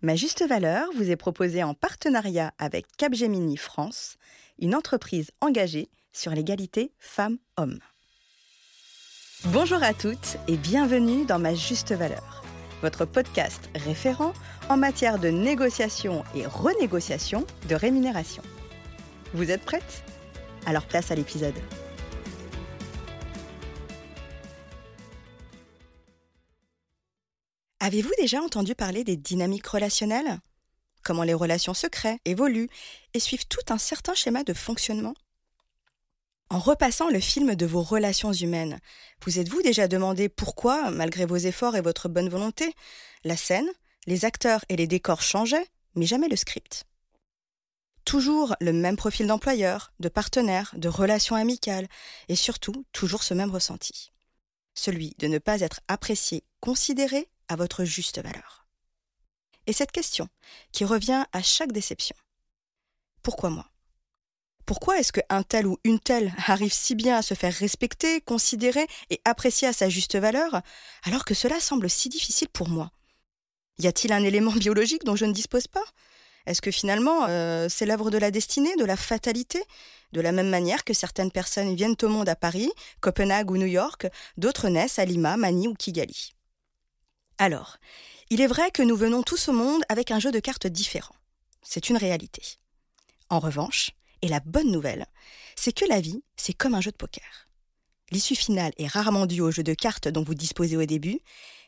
[0.00, 4.16] Ma juste valeur vous est proposée en partenariat avec Capgemini France,
[4.60, 7.80] une entreprise engagée sur l'égalité femmes-hommes.
[9.46, 12.44] Bonjour à toutes et bienvenue dans Ma juste valeur,
[12.80, 14.34] votre podcast référent
[14.68, 18.44] en matière de négociation et renégociation de rémunération.
[19.34, 20.04] Vous êtes prêtes
[20.64, 21.58] Alors place à l'épisode.
[27.80, 30.40] Avez-vous déjà entendu parler des dynamiques relationnelles?
[31.04, 32.68] Comment les relations se créent, évoluent
[33.14, 35.14] et suivent tout un certain schéma de fonctionnement?
[36.50, 38.80] En repassant le film de vos relations humaines,
[39.22, 42.74] vous êtes-vous déjà demandé pourquoi, malgré vos efforts et votre bonne volonté,
[43.22, 43.68] la scène,
[44.06, 46.84] les acteurs et les décors changeaient, mais jamais le script?
[48.04, 51.86] Toujours le même profil d'employeur, de partenaire, de relations amicales,
[52.28, 54.10] et surtout toujours ce même ressenti.
[54.74, 58.66] Celui de ne pas être apprécié, considéré à votre juste valeur.
[59.66, 60.28] Et cette question,
[60.72, 62.16] qui revient à chaque déception.
[63.22, 63.66] Pourquoi moi?
[64.64, 68.86] Pourquoi est-ce qu'un tel ou une telle arrive si bien à se faire respecter, considérer
[69.08, 70.60] et apprécier à sa juste valeur,
[71.04, 72.90] alors que cela semble si difficile pour moi?
[73.78, 75.84] Y a-t-il un élément biologique dont je ne dispose pas?
[76.46, 79.62] Est-ce que finalement euh, c'est l'œuvre de la destinée, de la fatalité?
[80.12, 83.66] De la même manière que certaines personnes viennent au monde à Paris, Copenhague ou New
[83.66, 84.06] York,
[84.38, 86.34] d'autres naissent à Lima, Manille ou Kigali.
[87.38, 87.76] Alors,
[88.30, 91.14] il est vrai que nous venons tous au monde avec un jeu de cartes différent.
[91.62, 92.42] C'est une réalité.
[93.30, 95.06] En revanche, et la bonne nouvelle,
[95.56, 97.48] c'est que la vie, c'est comme un jeu de poker.
[98.10, 101.20] L'issue finale est rarement due au jeu de cartes dont vous disposez au début,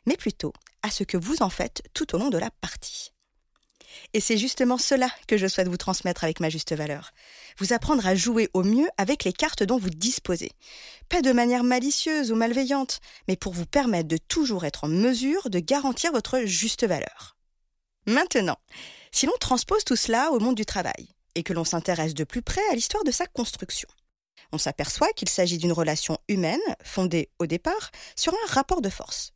[0.06, 3.12] mais plutôt à ce que vous en faites tout au long de la partie.
[4.12, 7.12] Et c'est justement cela que je souhaite vous transmettre avec ma juste valeur.
[7.58, 10.50] Vous apprendre à jouer au mieux avec les cartes dont vous disposez.
[11.08, 15.50] Pas de manière malicieuse ou malveillante, mais pour vous permettre de toujours être en mesure
[15.50, 17.36] de garantir votre juste valeur.
[18.06, 18.58] Maintenant,
[19.12, 22.42] si l'on transpose tout cela au monde du travail, et que l'on s'intéresse de plus
[22.42, 23.88] près à l'histoire de sa construction,
[24.52, 29.32] on s'aperçoit qu'il s'agit d'une relation humaine fondée au départ sur un rapport de force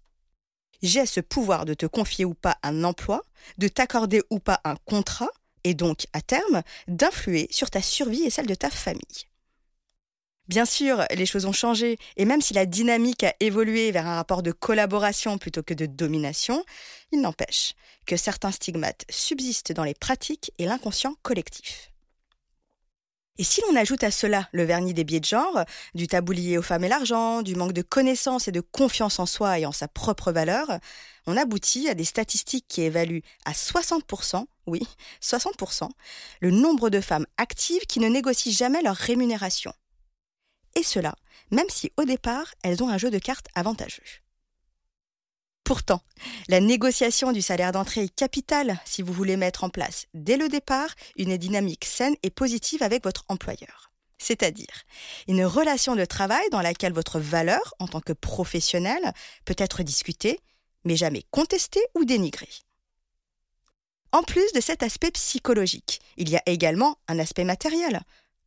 [0.83, 3.23] j'ai ce pouvoir de te confier ou pas un emploi,
[3.59, 5.31] de t'accorder ou pas un contrat,
[5.65, 9.27] et donc, à terme, d'influer sur ta survie et celle de ta famille.
[10.47, 14.17] Bien sûr, les choses ont changé, et même si la dynamique a évolué vers un
[14.17, 16.63] rapport de collaboration plutôt que de domination,
[17.13, 17.73] il n'empêche
[18.05, 21.94] que certains stigmates subsistent dans les pratiques et l'inconscient collectif.
[23.37, 25.65] Et si l'on ajoute à cela le vernis des biais de genre,
[25.95, 29.27] du tabou lié aux femmes et l'argent, du manque de connaissance et de confiance en
[29.27, 30.79] soi et en sa propre valeur,
[31.27, 34.83] on aboutit à des statistiques qui évaluent à 60%, oui,
[35.21, 35.89] 60%,
[36.41, 39.73] le nombre de femmes actives qui ne négocient jamais leur rémunération.
[40.77, 41.17] Et cela,
[41.51, 44.24] même si au départ, elles ont un jeu de cartes avantageux.
[45.65, 46.03] Pourtant,
[46.49, 50.49] la négociation du salaire d'entrée est capitale si vous voulez mettre en place dès le
[50.49, 53.91] départ une dynamique saine et positive avec votre employeur.
[54.19, 54.85] C'est-à-dire
[55.27, 59.13] une relation de travail dans laquelle votre valeur en tant que professionnel
[59.47, 60.39] peut être discutée,
[60.85, 62.49] mais jamais contestée ou dénigrée.
[64.13, 68.03] En plus de cet aspect psychologique, il y a également un aspect matériel.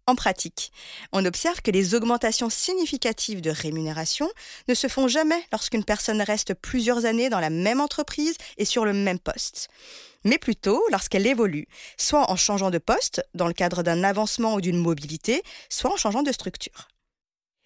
[0.09, 0.72] En pratique,
[1.12, 4.29] on observe que les augmentations significatives de rémunération
[4.69, 8.85] ne se font jamais lorsqu'une personne reste plusieurs années dans la même entreprise et sur
[8.85, 9.68] le même poste,
[10.23, 14.62] mais plutôt lorsqu'elle évolue, soit en changeant de poste dans le cadre d'un avancement ou
[14.62, 16.88] d'une mobilité, soit en changeant de structure.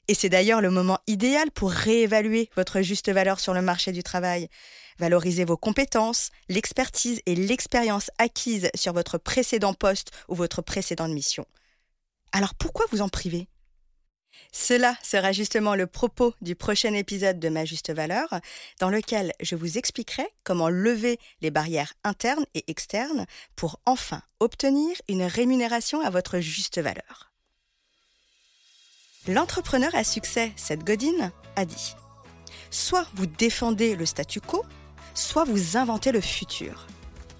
[0.07, 4.01] Et c'est d'ailleurs le moment idéal pour réévaluer votre juste valeur sur le marché du
[4.01, 4.49] travail.
[4.97, 11.45] Valoriser vos compétences, l'expertise et l'expérience acquises sur votre précédent poste ou votre précédente mission.
[12.31, 13.47] Alors pourquoi vous en priver
[14.53, 18.27] cela sera justement le propos du prochain épisode de Ma Juste Valeur,
[18.79, 23.25] dans lequel je vous expliquerai comment lever les barrières internes et externes
[23.55, 27.31] pour enfin obtenir une rémunération à votre juste valeur.
[29.27, 31.95] L'entrepreneur à succès, Seth Godin, a dit
[32.71, 34.65] Soit vous défendez le statu quo,
[35.13, 36.87] soit vous inventez le futur.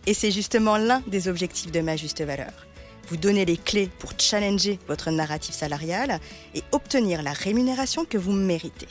[0.05, 2.67] Et c'est justement l'un des objectifs de Ma Juste Valeur
[3.11, 6.21] vous donner les clés pour challenger votre narratif salarial
[6.55, 8.87] et obtenir la rémunération que vous méritez.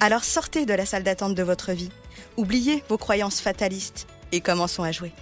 [0.00, 1.90] Alors sortez de la salle d'attente de votre vie,
[2.36, 5.12] oubliez vos croyances fatalistes et commençons à jouer.